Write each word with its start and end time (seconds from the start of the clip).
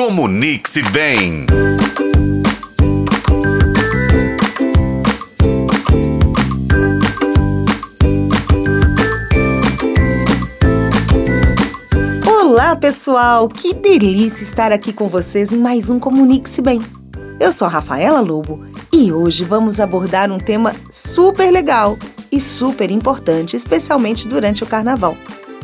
Comunique-se 0.00 0.80
bem. 0.92 1.44
Olá, 12.26 12.74
pessoal! 12.74 13.46
Que 13.46 13.74
delícia 13.74 14.42
estar 14.42 14.72
aqui 14.72 14.90
com 14.90 15.06
vocês 15.06 15.52
em 15.52 15.58
mais 15.58 15.90
um 15.90 15.98
Comunique-se 15.98 16.62
Bem. 16.62 16.80
Eu 17.38 17.52
sou 17.52 17.66
a 17.66 17.70
Rafaela 17.70 18.20
Lobo 18.20 18.64
e 18.90 19.12
hoje 19.12 19.44
vamos 19.44 19.78
abordar 19.78 20.32
um 20.32 20.38
tema 20.38 20.74
super 20.88 21.50
legal 21.50 21.98
e 22.32 22.40
super 22.40 22.90
importante, 22.90 23.54
especialmente 23.54 24.26
durante 24.26 24.64
o 24.64 24.66
carnaval. 24.66 25.14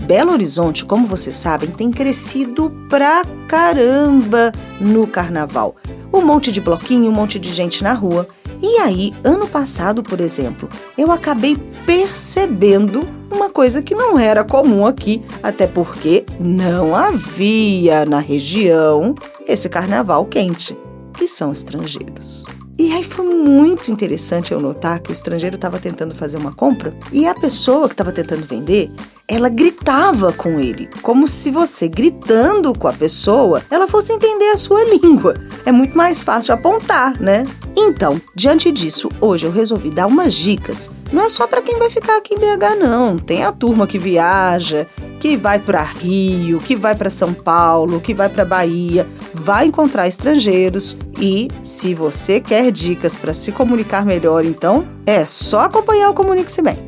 Belo 0.02 0.32
Horizonte, 0.32 0.84
como 0.84 1.06
vocês 1.06 1.34
sabem, 1.36 1.70
tem 1.70 1.90
crescido 1.90 2.70
pra 2.88 3.22
caramba 3.48 4.52
no 4.80 5.06
carnaval. 5.06 5.76
Um 6.12 6.24
monte 6.24 6.52
de 6.52 6.60
bloquinho, 6.60 7.10
um 7.10 7.14
monte 7.14 7.38
de 7.38 7.52
gente 7.52 7.82
na 7.82 7.92
rua. 7.92 8.28
E 8.62 8.78
aí, 8.78 9.12
ano 9.22 9.46
passado, 9.46 10.02
por 10.02 10.20
exemplo, 10.20 10.68
eu 10.96 11.12
acabei 11.12 11.56
percebendo 11.84 13.06
uma 13.30 13.50
coisa 13.50 13.82
que 13.82 13.94
não 13.94 14.18
era 14.18 14.44
comum 14.44 14.86
aqui, 14.86 15.22
até 15.42 15.66
porque 15.66 16.24
não 16.40 16.94
havia 16.94 18.06
na 18.06 18.18
região 18.18 19.14
esse 19.46 19.68
carnaval 19.68 20.24
quente 20.24 20.76
que 21.12 21.26
são 21.26 21.52
estrangeiros. 21.52 22.44
E 22.78 22.92
aí 22.92 23.02
foi 23.02 23.24
muito 23.24 23.90
interessante 23.90 24.52
eu 24.52 24.60
notar 24.60 25.00
que 25.00 25.10
o 25.10 25.12
estrangeiro 25.12 25.56
estava 25.56 25.78
tentando 25.78 26.14
fazer 26.14 26.36
uma 26.36 26.52
compra 26.52 26.94
e 27.10 27.26
a 27.26 27.34
pessoa 27.34 27.88
que 27.88 27.94
estava 27.94 28.12
tentando 28.12 28.44
vender, 28.44 28.90
ela 29.28 29.48
gritava 29.48 30.32
com 30.32 30.60
ele, 30.60 30.88
como 31.02 31.26
se 31.26 31.50
você 31.50 31.88
gritando 31.88 32.72
com 32.72 32.86
a 32.86 32.92
pessoa, 32.92 33.62
ela 33.70 33.88
fosse 33.88 34.12
entender 34.12 34.50
a 34.50 34.56
sua 34.56 34.84
língua. 34.88 35.34
É 35.64 35.72
muito 35.72 35.96
mais 35.96 36.22
fácil 36.22 36.54
apontar, 36.54 37.20
né? 37.20 37.44
Então, 37.76 38.20
diante 38.34 38.70
disso, 38.70 39.08
hoje 39.20 39.46
eu 39.46 39.50
resolvi 39.50 39.90
dar 39.90 40.06
umas 40.06 40.32
dicas. 40.32 40.90
Não 41.12 41.22
é 41.22 41.28
só 41.28 41.46
para 41.46 41.62
quem 41.62 41.78
vai 41.78 41.90
ficar 41.90 42.16
aqui 42.16 42.34
em 42.34 42.38
BH 42.38 42.76
não, 42.80 43.16
tem 43.18 43.44
a 43.44 43.52
turma 43.52 43.86
que 43.86 43.98
viaja, 43.98 44.86
que 45.20 45.36
vai 45.36 45.58
para 45.58 45.82
Rio, 45.82 46.58
que 46.58 46.76
vai 46.76 46.94
para 46.94 47.10
São 47.10 47.32
Paulo, 47.32 48.00
que 48.00 48.14
vai 48.14 48.28
para 48.28 48.44
Bahia, 48.44 49.06
vai 49.34 49.66
encontrar 49.66 50.08
estrangeiros 50.08 50.96
e 51.20 51.48
se 51.62 51.94
você 51.94 52.40
quer 52.40 52.70
dicas 52.70 53.16
para 53.16 53.34
se 53.34 53.52
comunicar 53.52 54.04
melhor, 54.04 54.44
então 54.44 54.86
é 55.04 55.24
só 55.24 55.60
acompanhar 55.60 56.10
o 56.10 56.14
Comunique-se 56.14 56.62
Bem. 56.62 56.85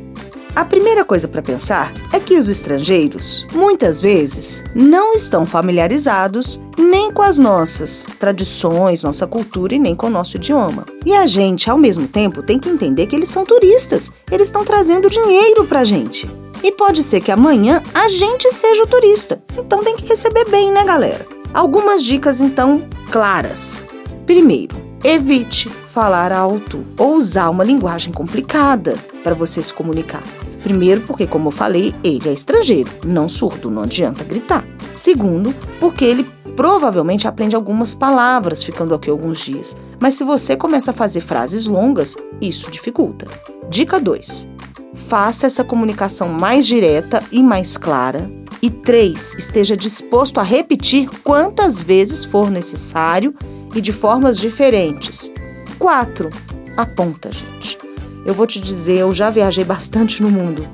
A 0.59 0.65
primeira 0.65 1.05
coisa 1.05 1.25
para 1.25 1.41
pensar 1.41 1.89
é 2.11 2.19
que 2.19 2.37
os 2.37 2.49
estrangeiros, 2.49 3.47
muitas 3.53 4.01
vezes, 4.01 4.61
não 4.75 5.13
estão 5.13 5.45
familiarizados 5.45 6.59
nem 6.77 7.13
com 7.13 7.21
as 7.21 7.39
nossas 7.39 8.05
tradições, 8.19 9.01
nossa 9.01 9.25
cultura 9.25 9.73
e 9.73 9.79
nem 9.79 9.95
com 9.95 10.07
o 10.07 10.09
nosso 10.09 10.35
idioma. 10.35 10.85
E 11.05 11.13
a 11.13 11.25
gente, 11.25 11.69
ao 11.69 11.77
mesmo 11.77 12.09
tempo, 12.09 12.43
tem 12.43 12.59
que 12.59 12.67
entender 12.67 13.07
que 13.07 13.15
eles 13.15 13.29
são 13.29 13.45
turistas, 13.45 14.11
eles 14.29 14.47
estão 14.47 14.65
trazendo 14.65 15.09
dinheiro 15.09 15.63
para 15.63 15.79
a 15.79 15.85
gente. 15.85 16.29
E 16.61 16.73
pode 16.73 17.03
ser 17.03 17.21
que 17.21 17.31
amanhã 17.31 17.81
a 17.93 18.09
gente 18.09 18.51
seja 18.51 18.83
o 18.83 18.87
turista. 18.87 19.41
Então 19.57 19.81
tem 19.81 19.95
que 19.95 20.05
receber 20.05 20.43
bem, 20.49 20.73
né, 20.73 20.83
galera? 20.83 21.25
Algumas 21.53 22.03
dicas 22.03 22.41
então 22.41 22.83
claras. 23.09 23.81
Primeiro, 24.25 24.75
evite 25.05 25.69
falar 25.69 26.33
alto 26.33 26.83
ou 26.97 27.15
usar 27.15 27.49
uma 27.49 27.63
linguagem 27.63 28.11
complicada 28.11 28.97
para 29.23 29.33
você 29.33 29.63
se 29.63 29.73
comunicar. 29.73 30.21
Primeiro, 30.69 31.01
porque, 31.01 31.25
como 31.25 31.47
eu 31.47 31.51
falei, 31.51 31.95
ele 32.03 32.29
é 32.29 32.31
estrangeiro, 32.31 32.91
não 33.03 33.27
surdo, 33.27 33.71
não 33.71 33.81
adianta 33.81 34.23
gritar. 34.23 34.63
Segundo, 34.93 35.51
porque 35.79 36.05
ele 36.05 36.23
provavelmente 36.55 37.27
aprende 37.27 37.55
algumas 37.55 37.95
palavras 37.95 38.61
ficando 38.61 38.93
aqui 38.93 39.09
alguns 39.09 39.39
dias. 39.39 39.75
Mas 39.99 40.13
se 40.13 40.23
você 40.23 40.55
começa 40.55 40.91
a 40.91 40.93
fazer 40.93 41.21
frases 41.21 41.65
longas, 41.65 42.15
isso 42.39 42.69
dificulta. 42.69 43.25
Dica 43.67 43.99
2 43.99 44.47
faça 44.93 45.47
essa 45.47 45.63
comunicação 45.63 46.27
mais 46.27 46.67
direta 46.67 47.23
e 47.31 47.41
mais 47.41 47.75
clara. 47.75 48.29
E 48.61 48.69
três, 48.69 49.33
esteja 49.39 49.75
disposto 49.75 50.39
a 50.39 50.43
repetir 50.43 51.09
quantas 51.23 51.81
vezes 51.81 52.23
for 52.23 52.51
necessário 52.51 53.33
e 53.73 53.81
de 53.81 53.91
formas 53.93 54.37
diferentes. 54.37 55.31
Quatro, 55.79 56.29
aponta, 56.77 57.31
gente. 57.31 57.88
Eu 58.25 58.33
vou 58.33 58.45
te 58.45 58.59
dizer, 58.59 58.97
eu 58.97 59.13
já 59.13 59.29
viajei 59.29 59.63
bastante 59.63 60.21
no 60.21 60.29
mundo. 60.29 60.67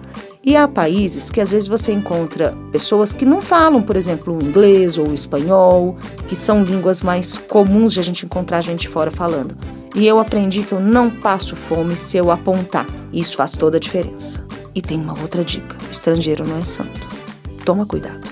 E 0.44 0.56
há 0.56 0.68
países 0.68 1.32
que 1.32 1.42
às 1.42 1.50
vezes 1.50 1.68
você 1.68 1.92
encontra 1.92 2.56
pessoas 2.72 3.12
que 3.12 3.26
não 3.26 3.42
falam, 3.42 3.82
por 3.82 3.96
exemplo, 3.96 4.38
o 4.38 4.44
inglês 4.44 4.96
ou 4.96 5.08
o 5.08 5.14
espanhol, 5.14 5.98
que 6.28 6.36
são 6.36 6.64
línguas 6.64 7.02
mais 7.02 7.36
comuns 7.36 7.94
de 7.94 8.00
a 8.00 8.04
gente 8.04 8.28
encontrar 8.28 8.62
gente 8.62 8.88
fora 8.88 9.10
falando. 9.10 9.58
E 9.96 10.06
eu 10.06 10.20
aprendi 10.20 10.62
que 10.62 10.74
eu 10.74 10.80
não 10.80 11.10
passo 11.10 11.56
fome 11.56 11.96
se 11.96 12.18
eu 12.18 12.30
apontar. 12.30 12.86
Isso 13.12 13.38
faz 13.38 13.54
toda 13.54 13.78
a 13.78 13.80
diferença. 13.80 14.46
E 14.76 14.82
tem 14.82 15.00
uma 15.00 15.20
outra 15.20 15.44
dica: 15.44 15.76
estrangeiro 15.90 16.48
não 16.48 16.60
é 16.60 16.66
santo. 16.66 17.08
Toma 17.66 17.86
cuidado. 17.86 18.28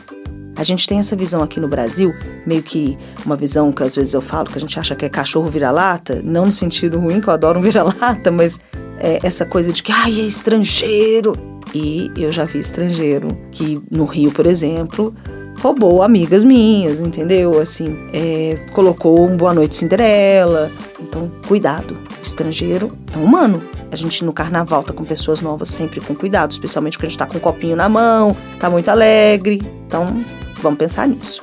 A 0.56 0.64
gente 0.64 0.86
tem 0.86 1.00
essa 1.00 1.16
visão 1.16 1.42
aqui 1.42 1.60
no 1.60 1.68
Brasil, 1.68 2.14
meio 2.46 2.62
que 2.62 2.96
uma 3.26 3.36
visão 3.36 3.72
que 3.72 3.82
às 3.82 3.96
vezes 3.96 4.14
eu 4.14 4.22
falo 4.22 4.52
que 4.52 4.58
a 4.58 4.62
gente 4.62 4.80
acha 4.80 4.94
que 4.94 5.04
é 5.04 5.10
cachorro 5.10 5.50
vira-lata, 5.50 6.22
não 6.24 6.46
no 6.46 6.54
sentido 6.54 7.00
ruim, 7.00 7.20
que 7.20 7.28
eu 7.28 7.34
adoro 7.34 7.58
um 7.58 7.62
vira-lata, 7.62 8.30
mas 8.30 8.60
é 9.04 9.20
essa 9.22 9.46
coisa 9.46 9.74
de 9.74 9.84
que, 9.84 9.92
ai, 9.92 10.22
é 10.22 10.24
estrangeiro. 10.24 11.36
E 11.76 12.10
eu 12.16 12.32
já 12.32 12.46
vi 12.46 12.60
estrangeiro 12.60 13.38
que 13.52 13.82
no 13.92 14.06
Rio, 14.06 14.32
por 14.32 14.46
exemplo, 14.46 15.14
roubou 15.60 16.02
amigas 16.02 16.46
minhas, 16.46 17.02
entendeu? 17.02 17.60
Assim, 17.60 17.98
é, 18.14 18.58
colocou 18.72 19.28
um 19.28 19.36
Boa 19.36 19.54
Noite 19.54 19.76
Cinderela. 19.76 20.72
Então, 21.00 21.30
cuidado. 21.48 21.98
Estrangeiro 22.22 22.98
é 23.14 23.18
humano. 23.18 23.62
A 23.92 23.96
gente 23.96 24.24
no 24.24 24.32
carnaval 24.32 24.82
tá 24.82 24.94
com 24.94 25.04
pessoas 25.04 25.42
novas 25.42 25.70
sempre 25.70 26.00
com 26.00 26.16
cuidado, 26.16 26.52
especialmente 26.52 26.98
quando 26.98 27.08
a 27.08 27.10
gente 27.10 27.20
tá 27.20 27.26
com 27.26 27.38
um 27.38 27.42
copinho 27.42 27.76
na 27.76 27.90
mão, 27.90 28.36
tá 28.60 28.70
muito 28.70 28.90
alegre. 28.90 29.62
Então, 29.86 30.24
vamos 30.62 30.80
pensar 30.80 31.08
nisso. 31.08 31.42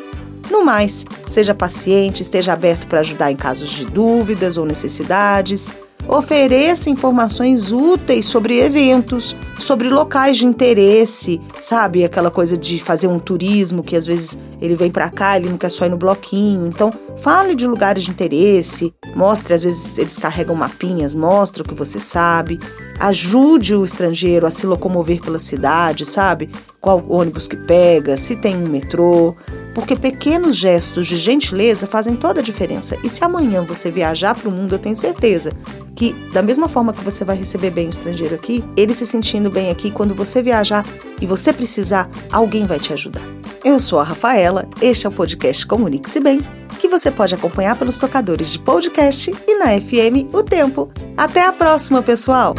No 0.50 0.64
mais, 0.64 1.04
seja 1.26 1.54
paciente, 1.54 2.22
esteja 2.22 2.52
aberto 2.52 2.86
para 2.88 3.00
ajudar 3.00 3.30
em 3.30 3.36
casos 3.36 3.70
de 3.70 3.84
dúvidas 3.84 4.56
ou 4.56 4.64
necessidades. 4.66 5.70
Ofereça 6.12 6.90
informações 6.90 7.70
úteis 7.70 8.26
sobre 8.26 8.58
eventos, 8.58 9.36
sobre 9.60 9.88
locais 9.88 10.38
de 10.38 10.46
interesse, 10.46 11.40
sabe? 11.60 12.04
Aquela 12.04 12.30
coisa 12.30 12.56
de 12.56 12.78
fazer 12.82 13.06
um 13.06 13.18
turismo 13.18 13.82
que 13.82 13.96
às 13.96 14.06
vezes 14.06 14.38
ele 14.60 14.74
vem 14.74 14.90
para 14.90 15.10
cá, 15.10 15.36
ele 15.36 15.48
não 15.48 15.58
quer 15.58 15.70
só 15.70 15.86
ir 15.86 15.90
no 15.90 15.96
bloquinho. 15.96 16.66
Então, 16.66 16.92
fale 17.18 17.54
de 17.54 17.66
lugares 17.66 18.04
de 18.04 18.10
interesse, 18.10 18.92
mostre, 19.14 19.54
às 19.54 19.62
vezes 19.62 19.98
eles 19.98 20.18
carregam 20.18 20.54
mapinhas, 20.54 21.14
mostre 21.14 21.62
o 21.62 21.64
que 21.64 21.74
você 21.74 22.00
sabe. 22.00 22.58
Ajude 22.98 23.74
o 23.74 23.84
estrangeiro 23.84 24.46
a 24.46 24.50
se 24.50 24.66
locomover 24.66 25.20
pela 25.20 25.38
cidade, 25.38 26.04
sabe? 26.04 26.50
Qual 26.80 27.04
ônibus 27.08 27.48
que 27.48 27.56
pega, 27.56 28.16
se 28.16 28.36
tem 28.36 28.56
um 28.56 28.68
metrô 28.68 29.34
porque 29.74 29.96
pequenos 29.96 30.56
gestos 30.56 31.06
de 31.06 31.16
gentileza 31.16 31.86
fazem 31.86 32.16
toda 32.16 32.40
a 32.40 32.42
diferença. 32.42 32.96
E 33.02 33.08
se 33.08 33.24
amanhã 33.24 33.62
você 33.62 33.90
viajar 33.90 34.34
para 34.34 34.48
o 34.48 34.52
mundo, 34.52 34.74
eu 34.74 34.78
tenho 34.78 34.96
certeza 34.96 35.52
que, 35.94 36.12
da 36.32 36.42
mesma 36.42 36.68
forma 36.68 36.92
que 36.92 37.04
você 37.04 37.24
vai 37.24 37.36
receber 37.36 37.70
bem 37.70 37.86
o 37.86 37.90
estrangeiro 37.90 38.34
aqui, 38.34 38.64
ele 38.76 38.94
se 38.94 39.06
sentindo 39.06 39.49
bem 39.50 39.70
aqui, 39.70 39.90
quando 39.90 40.14
você 40.14 40.42
viajar 40.42 40.84
e 41.20 41.26
você 41.26 41.52
precisar, 41.52 42.08
alguém 42.30 42.64
vai 42.64 42.78
te 42.78 42.92
ajudar. 42.92 43.22
Eu 43.64 43.78
sou 43.78 43.98
a 43.98 44.04
Rafaela, 44.04 44.68
este 44.80 45.06
é 45.06 45.08
o 45.08 45.12
podcast 45.12 45.66
Comunique-se 45.66 46.20
Bem, 46.20 46.40
que 46.78 46.88
você 46.88 47.10
pode 47.10 47.34
acompanhar 47.34 47.76
pelos 47.76 47.98
tocadores 47.98 48.52
de 48.52 48.58
podcast 48.58 49.30
e 49.46 49.58
na 49.58 49.78
FM 49.78 50.32
O 50.32 50.42
Tempo. 50.42 50.90
Até 51.16 51.44
a 51.44 51.52
próxima, 51.52 52.02
pessoal! 52.02 52.54